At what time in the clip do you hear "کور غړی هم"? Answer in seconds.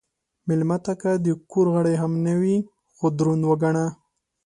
1.51-2.13